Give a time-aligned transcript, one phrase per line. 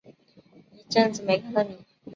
[0.73, 1.77] 一阵子没看到妳